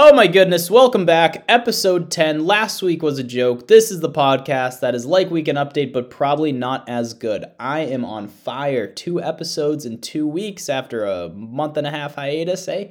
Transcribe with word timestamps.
Oh 0.00 0.14
my 0.14 0.28
goodness, 0.28 0.70
welcome 0.70 1.04
back. 1.04 1.42
Episode 1.48 2.08
10. 2.08 2.46
Last 2.46 2.82
week 2.82 3.02
was 3.02 3.18
a 3.18 3.24
joke. 3.24 3.66
This 3.66 3.90
is 3.90 3.98
the 3.98 4.08
podcast 4.08 4.78
that 4.78 4.94
is 4.94 5.04
like 5.04 5.28
Weekend 5.28 5.58
Update, 5.58 5.92
but 5.92 6.08
probably 6.08 6.52
not 6.52 6.88
as 6.88 7.14
good. 7.14 7.46
I 7.58 7.80
am 7.80 8.04
on 8.04 8.28
fire. 8.28 8.86
Two 8.86 9.20
episodes 9.20 9.84
in 9.84 10.00
two 10.00 10.24
weeks 10.24 10.68
after 10.68 11.04
a 11.04 11.30
month 11.30 11.76
and 11.76 11.84
a 11.84 11.90
half 11.90 12.14
hiatus, 12.14 12.68
eh? 12.68 12.90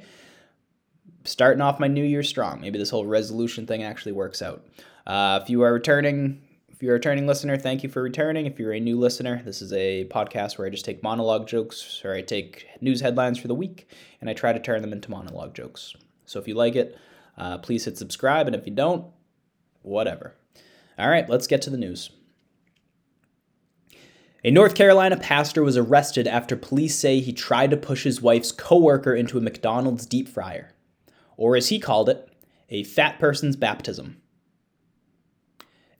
Starting 1.24 1.62
off 1.62 1.80
my 1.80 1.86
new 1.86 2.04
year 2.04 2.22
strong. 2.22 2.60
Maybe 2.60 2.78
this 2.78 2.90
whole 2.90 3.06
resolution 3.06 3.66
thing 3.66 3.82
actually 3.82 4.12
works 4.12 4.42
out. 4.42 4.62
Uh, 5.06 5.40
if 5.42 5.48
you 5.48 5.62
are 5.62 5.72
returning, 5.72 6.42
if 6.68 6.82
you're 6.82 6.92
a 6.92 6.98
returning 6.98 7.26
listener, 7.26 7.56
thank 7.56 7.82
you 7.82 7.88
for 7.88 8.02
returning. 8.02 8.44
If 8.44 8.58
you're 8.58 8.74
a 8.74 8.80
new 8.80 8.98
listener, 8.98 9.40
this 9.46 9.62
is 9.62 9.72
a 9.72 10.04
podcast 10.10 10.58
where 10.58 10.66
I 10.66 10.70
just 10.70 10.84
take 10.84 11.02
monologue 11.02 11.48
jokes 11.48 12.02
or 12.04 12.12
I 12.12 12.20
take 12.20 12.66
news 12.82 13.00
headlines 13.00 13.38
for 13.38 13.48
the 13.48 13.54
week 13.54 13.88
and 14.20 14.28
I 14.28 14.34
try 14.34 14.52
to 14.52 14.60
turn 14.60 14.82
them 14.82 14.92
into 14.92 15.10
monologue 15.10 15.54
jokes. 15.54 15.96
So 16.28 16.38
if 16.38 16.46
you 16.46 16.54
like 16.54 16.76
it, 16.76 16.96
uh, 17.38 17.58
please 17.58 17.86
hit 17.86 17.96
subscribe. 17.96 18.46
And 18.46 18.54
if 18.54 18.66
you 18.66 18.72
don't, 18.74 19.06
whatever. 19.80 20.34
All 20.98 21.08
right, 21.08 21.28
let's 21.28 21.46
get 21.46 21.62
to 21.62 21.70
the 21.70 21.78
news. 21.78 22.10
A 24.44 24.50
North 24.50 24.74
Carolina 24.74 25.16
pastor 25.16 25.62
was 25.62 25.76
arrested 25.76 26.28
after 26.28 26.54
police 26.54 26.96
say 26.96 27.20
he 27.20 27.32
tried 27.32 27.70
to 27.70 27.76
push 27.76 28.04
his 28.04 28.20
wife's 28.20 28.52
coworker 28.52 29.14
into 29.14 29.38
a 29.38 29.40
McDonald's 29.40 30.06
deep 30.06 30.28
fryer, 30.28 30.74
or 31.36 31.56
as 31.56 31.70
he 31.70 31.80
called 31.80 32.08
it, 32.08 32.28
a 32.68 32.84
fat 32.84 33.18
person's 33.18 33.56
baptism. 33.56 34.20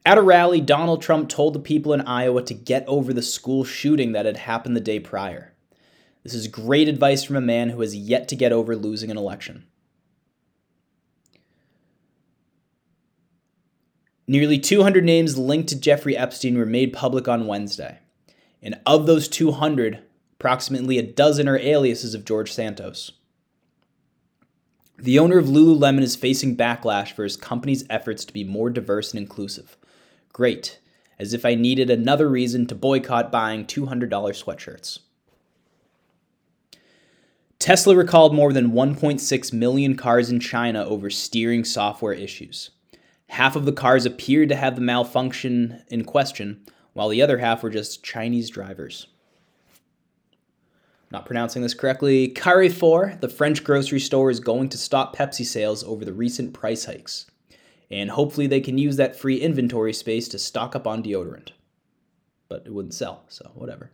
At 0.06 0.18
a 0.18 0.22
rally, 0.22 0.60
Donald 0.60 1.02
Trump 1.02 1.28
told 1.28 1.54
the 1.54 1.58
people 1.58 1.92
in 1.92 2.02
Iowa 2.02 2.42
to 2.42 2.54
get 2.54 2.86
over 2.86 3.12
the 3.12 3.22
school 3.22 3.64
shooting 3.64 4.12
that 4.12 4.26
had 4.26 4.36
happened 4.36 4.76
the 4.76 4.80
day 4.80 5.00
prior. 5.00 5.54
This 6.22 6.34
is 6.34 6.48
great 6.48 6.88
advice 6.88 7.24
from 7.24 7.36
a 7.36 7.40
man 7.40 7.70
who 7.70 7.80
has 7.80 7.96
yet 7.96 8.28
to 8.28 8.36
get 8.36 8.52
over 8.52 8.76
losing 8.76 9.10
an 9.10 9.18
election. 9.18 9.64
Nearly 14.30 14.58
200 14.58 15.04
names 15.04 15.38
linked 15.38 15.70
to 15.70 15.80
Jeffrey 15.80 16.14
Epstein 16.14 16.58
were 16.58 16.66
made 16.66 16.92
public 16.92 17.26
on 17.26 17.46
Wednesday. 17.46 18.00
And 18.62 18.78
of 18.84 19.06
those 19.06 19.26
200, 19.26 20.00
approximately 20.34 20.98
a 20.98 21.02
dozen 21.02 21.48
are 21.48 21.56
aliases 21.56 22.14
of 22.14 22.26
George 22.26 22.52
Santos. 22.52 23.12
The 24.98 25.18
owner 25.18 25.38
of 25.38 25.46
Lululemon 25.46 26.02
is 26.02 26.14
facing 26.14 26.58
backlash 26.58 27.12
for 27.12 27.24
his 27.24 27.38
company's 27.38 27.86
efforts 27.88 28.26
to 28.26 28.32
be 28.34 28.44
more 28.44 28.68
diverse 28.68 29.12
and 29.12 29.20
inclusive. 29.20 29.78
Great, 30.34 30.78
as 31.18 31.32
if 31.32 31.46
I 31.46 31.54
needed 31.54 31.88
another 31.88 32.28
reason 32.28 32.66
to 32.66 32.74
boycott 32.74 33.32
buying 33.32 33.64
$200 33.64 34.10
sweatshirts. 34.10 34.98
Tesla 37.58 37.96
recalled 37.96 38.34
more 38.34 38.52
than 38.52 38.72
1.6 38.72 39.52
million 39.54 39.96
cars 39.96 40.28
in 40.28 40.38
China 40.38 40.84
over 40.84 41.08
steering 41.08 41.64
software 41.64 42.12
issues. 42.12 42.70
Half 43.28 43.56
of 43.56 43.64
the 43.64 43.72
cars 43.72 44.06
appeared 44.06 44.48
to 44.48 44.56
have 44.56 44.74
the 44.74 44.80
malfunction 44.80 45.82
in 45.88 46.04
question, 46.04 46.64
while 46.92 47.08
the 47.08 47.22
other 47.22 47.38
half 47.38 47.62
were 47.62 47.70
just 47.70 48.02
Chinese 48.02 48.50
drivers. 48.50 49.06
Not 51.10 51.24
pronouncing 51.24 51.62
this 51.62 51.74
correctly, 51.74 52.28
Carrefour, 52.28 53.16
the 53.20 53.28
French 53.28 53.64
grocery 53.64 54.00
store, 54.00 54.30
is 54.30 54.40
going 54.40 54.68
to 54.70 54.78
stop 54.78 55.16
Pepsi 55.16 55.44
sales 55.44 55.82
over 55.84 56.04
the 56.04 56.12
recent 56.12 56.52
price 56.52 56.84
hikes. 56.84 57.26
And 57.90 58.10
hopefully 58.10 58.46
they 58.46 58.60
can 58.60 58.76
use 58.76 58.96
that 58.96 59.16
free 59.16 59.36
inventory 59.36 59.94
space 59.94 60.28
to 60.28 60.38
stock 60.38 60.76
up 60.76 60.86
on 60.86 61.02
deodorant. 61.02 61.52
But 62.48 62.64
it 62.66 62.74
wouldn't 62.74 62.94
sell, 62.94 63.24
so 63.28 63.50
whatever. 63.54 63.90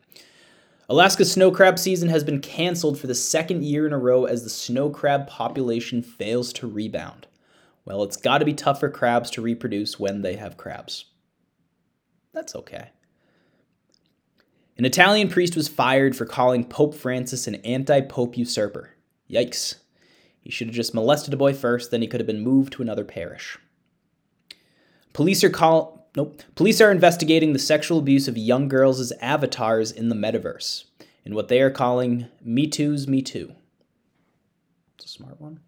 Alaska's 0.89 1.31
snow 1.31 1.51
crab 1.51 1.79
season 1.79 2.09
has 2.09 2.25
been 2.25 2.41
canceled 2.41 2.99
for 2.99 3.07
the 3.07 3.15
second 3.15 3.65
year 3.65 3.87
in 3.87 3.93
a 3.93 3.99
row 3.99 4.25
as 4.25 4.43
the 4.43 4.51
snow 4.51 4.91
crab 4.91 5.27
population 5.27 6.03
fails 6.03 6.53
to 6.55 6.67
rebound. 6.67 7.27
Well, 7.85 8.03
it's 8.03 8.17
got 8.17 8.39
to 8.39 8.45
be 8.45 8.55
tough 8.55 8.81
for 8.81 8.89
crabs 8.89 9.31
to 9.33 9.43
reproduce 9.43 9.99
when 9.99 10.23
they 10.23 10.37
have 10.37 10.57
crabs. 10.57 11.07
That's 12.33 12.55
okay. 12.57 12.91
An 14.77 14.85
Italian 14.85 15.29
priest 15.29 15.55
was 15.55 15.69
fired 15.69 16.17
for 16.17 16.25
calling 16.25 16.65
Pope 16.65 16.95
Francis 16.95 17.47
an 17.47 17.57
anti 17.57 18.01
pope 18.01 18.37
usurper. 18.37 18.91
Yikes. 19.31 19.77
He 20.41 20.51
should 20.51 20.67
have 20.69 20.75
just 20.75 20.95
molested 20.95 21.33
a 21.33 21.39
boy 21.39 21.55
first, 21.55 21.91
then 21.91 22.03
he 22.03 22.09
could 22.09 22.21
have 22.21 22.27
been 22.27 22.43
moved 22.43 22.73
to 22.75 22.83
another 22.83 23.05
parish. 23.05 23.59
Police 25.13 25.45
are 25.45 25.51
call 25.51 26.11
nope. 26.17 26.43
Police 26.55 26.81
are 26.81 26.91
investigating 26.91 27.53
the 27.53 27.59
sexual 27.59 27.99
abuse 27.99 28.29
of 28.29 28.37
young 28.37 28.69
girls 28.69 28.99
as 28.99 29.13
avatars 29.21 29.93
in 29.93 30.09
the 30.09 30.17
metaverse, 30.17 30.85
in 31.25 31.35
what 31.35 31.49
they 31.49 31.61
are 31.61 31.71
calling 31.71 32.27
Me 32.43 32.67
Too's 32.67 33.07
Me 33.07 33.23
Too. 33.23 33.55
It's 34.97 35.07
a 35.07 35.09
smart 35.09 35.41
one. 35.41 35.61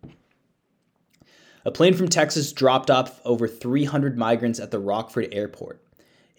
A 1.66 1.72
plane 1.72 1.94
from 1.94 2.06
Texas 2.06 2.52
dropped 2.52 2.92
off 2.92 3.20
over 3.24 3.48
300 3.48 4.16
migrants 4.16 4.60
at 4.60 4.70
the 4.70 4.78
Rockford 4.78 5.30
airport 5.32 5.82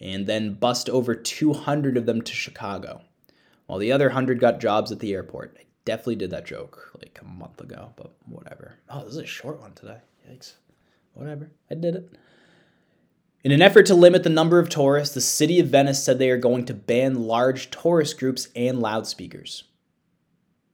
and 0.00 0.26
then 0.26 0.54
bussed 0.54 0.88
over 0.88 1.14
200 1.14 1.98
of 1.98 2.06
them 2.06 2.22
to 2.22 2.32
Chicago, 2.32 3.02
while 3.66 3.78
the 3.78 3.92
other 3.92 4.06
100 4.06 4.40
got 4.40 4.58
jobs 4.58 4.90
at 4.90 5.00
the 5.00 5.12
airport. 5.12 5.54
I 5.60 5.64
definitely 5.84 6.16
did 6.16 6.30
that 6.30 6.46
joke 6.46 6.92
like 6.96 7.18
a 7.20 7.26
month 7.26 7.60
ago, 7.60 7.92
but 7.96 8.14
whatever. 8.24 8.76
Oh, 8.88 9.04
this 9.04 9.12
is 9.12 9.18
a 9.18 9.26
short 9.26 9.60
one 9.60 9.74
today. 9.74 9.98
Yikes. 10.26 10.54
Whatever. 11.12 11.50
I 11.70 11.74
did 11.74 11.96
it. 11.96 12.10
In 13.44 13.52
an 13.52 13.60
effort 13.60 13.84
to 13.86 13.94
limit 13.94 14.22
the 14.22 14.30
number 14.30 14.58
of 14.58 14.70
tourists, 14.70 15.14
the 15.14 15.20
city 15.20 15.60
of 15.60 15.66
Venice 15.68 16.02
said 16.02 16.18
they 16.18 16.30
are 16.30 16.38
going 16.38 16.64
to 16.64 16.74
ban 16.74 17.26
large 17.26 17.70
tourist 17.70 18.18
groups 18.18 18.48
and 18.56 18.80
loudspeakers. 18.80 19.64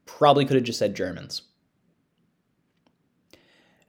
Probably 0.06 0.44
could 0.44 0.54
have 0.54 0.65
just 0.65 0.78
said 0.78 0.94
Germans. 0.94 1.42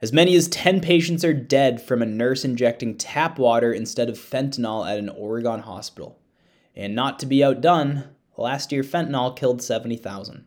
As 0.02 0.12
many 0.12 0.36
as 0.36 0.48
10 0.48 0.80
patients 0.80 1.24
are 1.24 1.32
dead 1.32 1.80
from 1.80 2.02
a 2.02 2.06
nurse 2.06 2.44
injecting 2.44 2.96
tap 2.98 3.38
water 3.38 3.72
instead 3.72 4.08
of 4.08 4.18
fentanyl 4.18 4.88
at 4.88 4.98
an 4.98 5.08
Oregon 5.08 5.60
hospital. 5.60 6.18
And 6.74 6.94
not 6.94 7.18
to 7.20 7.26
be 7.26 7.42
outdone, 7.42 8.04
last 8.36 8.72
year 8.72 8.82
fentanyl 8.82 9.34
killed 9.34 9.62
70,000. 9.62 10.44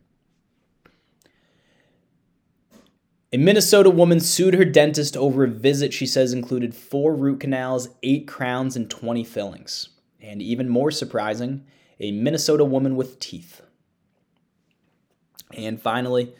A 3.32 3.36
Minnesota 3.36 3.90
woman 3.90 4.18
sued 4.18 4.54
her 4.54 4.64
dentist 4.64 5.16
over 5.16 5.44
a 5.44 5.48
visit 5.48 5.92
she 5.92 6.06
says 6.06 6.32
included 6.32 6.74
four 6.74 7.14
root 7.14 7.40
canals, 7.40 7.88
eight 8.02 8.26
crowns, 8.26 8.76
and 8.76 8.90
20 8.90 9.22
fillings. 9.24 9.90
And 10.20 10.42
even 10.42 10.68
more 10.68 10.90
surprising, 10.90 11.64
a 12.00 12.10
Minnesota 12.10 12.64
woman 12.64 12.96
with 12.96 13.20
teeth. 13.20 13.62
And 15.54 15.80
finally, 15.80 16.34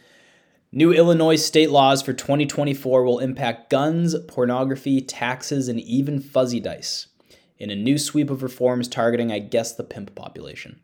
New 0.73 0.93
Illinois 0.93 1.35
state 1.35 1.69
laws 1.69 2.01
for 2.01 2.13
2024 2.13 3.03
will 3.03 3.19
impact 3.19 3.69
guns, 3.69 4.15
pornography, 4.29 5.01
taxes, 5.01 5.67
and 5.67 5.81
even 5.81 6.21
fuzzy 6.21 6.61
dice 6.61 7.07
in 7.59 7.69
a 7.69 7.75
new 7.75 7.97
sweep 7.97 8.29
of 8.29 8.41
reforms 8.41 8.87
targeting, 8.87 9.33
I 9.33 9.39
guess, 9.39 9.73
the 9.73 9.83
pimp 9.83 10.15
population. 10.15 10.79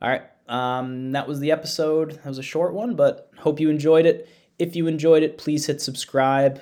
All 0.00 0.08
right, 0.08 0.22
um, 0.46 1.10
that 1.10 1.26
was 1.26 1.40
the 1.40 1.50
episode. 1.50 2.12
That 2.12 2.26
was 2.26 2.38
a 2.38 2.42
short 2.42 2.72
one, 2.72 2.94
but 2.94 3.32
hope 3.36 3.58
you 3.58 3.68
enjoyed 3.68 4.06
it. 4.06 4.28
If 4.60 4.76
you 4.76 4.86
enjoyed 4.86 5.24
it, 5.24 5.38
please 5.38 5.66
hit 5.66 5.80
subscribe. 5.80 6.60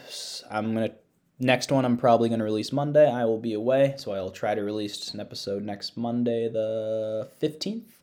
I'm 0.50 0.72
gonna 0.72 0.92
next 1.38 1.70
one. 1.70 1.84
I'm 1.84 1.98
probably 1.98 2.30
gonna 2.30 2.44
release 2.44 2.72
Monday. 2.72 3.10
I 3.10 3.26
will 3.26 3.38
be 3.38 3.52
away, 3.52 3.94
so 3.98 4.12
I'll 4.12 4.30
try 4.30 4.54
to 4.54 4.62
release 4.62 5.12
an 5.12 5.20
episode 5.20 5.64
next 5.64 5.98
Monday, 5.98 6.48
the 6.48 7.28
15th. 7.42 8.00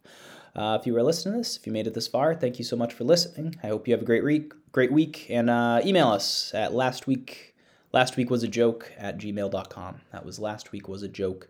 Uh, 0.57 0.77
if 0.79 0.87
you 0.87 0.93
were 0.93 1.03
listening 1.03 1.35
to 1.35 1.37
this, 1.37 1.55
if 1.55 1.67
you 1.67 1.71
made 1.71 1.85
it 1.85 1.93
this 1.93 2.07
far, 2.07 2.33
thank 2.33 2.57
you 2.57 2.65
so 2.65 2.75
much 2.75 2.93
for 2.93 3.03
listening. 3.03 3.55
I 3.61 3.67
hope 3.67 3.87
you 3.87 3.93
have 3.93 4.01
a 4.01 4.05
great 4.05 4.23
week, 4.23 4.53
great 4.71 4.91
week, 4.91 5.27
and 5.29 5.51
uh, 5.51 5.81
email 5.85 6.07
us 6.07 6.51
at 6.55 6.73
last 6.73 7.05
week. 7.05 7.55
Last 7.93 8.17
week 8.17 8.31
was 8.31 8.41
a 8.41 8.47
joke 8.47 8.91
at 8.97 9.19
gmail.com. 9.19 10.01
That 10.11 10.25
was 10.25 10.39
last 10.39 10.71
week 10.71 10.87
was 10.87 11.03
a 11.03 11.07
joke 11.07 11.47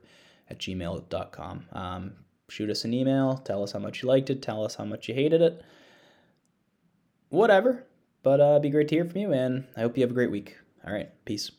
at 0.50 0.60
gmail.com. 0.60 1.66
Um, 1.72 2.14
shoot 2.50 2.70
us 2.70 2.84
an 2.84 2.94
email. 2.94 3.38
Tell 3.38 3.64
us 3.64 3.72
how 3.72 3.80
much 3.80 4.04
you 4.04 4.10
liked 4.10 4.30
it. 4.30 4.42
Tell 4.42 4.64
us 4.66 4.76
how 4.76 4.86
much 4.86 5.08
you 5.08 5.16
hated 5.16 5.42
it. 5.42 5.62
Whatever. 7.30 7.86
But 8.24 8.42
uh, 8.42 8.52
it'd 8.52 8.64
be 8.64 8.70
great 8.70 8.90
to 8.90 8.96
hear 8.96 9.06
from 9.06 9.22
you, 9.22 9.32
and 9.32 9.66
I 9.78 9.82
hope 9.82 9.96
you 9.98 10.04
have 10.04 10.12
a 10.12 10.16
great 10.16 10.32
week. 10.32 10.58
All 10.86 10.92
right. 10.92 11.10
Peace. 11.24 11.52